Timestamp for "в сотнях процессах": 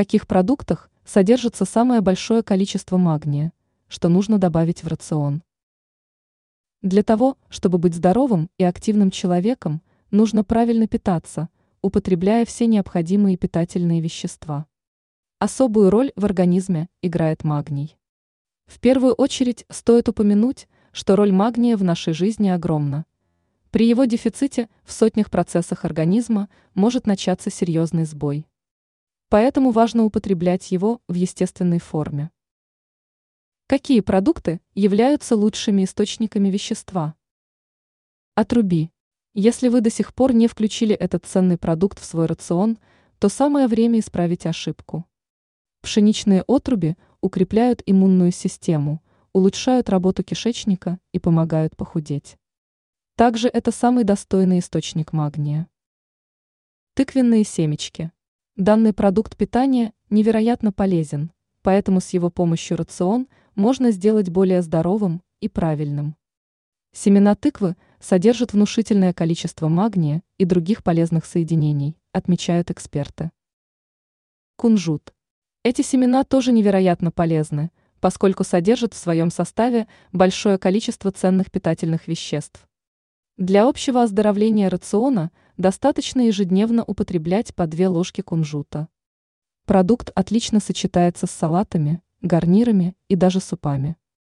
24.82-25.84